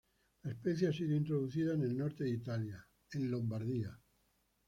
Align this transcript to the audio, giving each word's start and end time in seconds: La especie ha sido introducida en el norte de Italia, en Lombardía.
La 0.43 0.49
especie 0.49 0.87
ha 0.87 0.91
sido 0.91 1.15
introducida 1.15 1.75
en 1.75 1.83
el 1.83 1.95
norte 1.95 2.23
de 2.23 2.31
Italia, 2.31 2.83
en 3.11 3.29
Lombardía. 3.29 3.95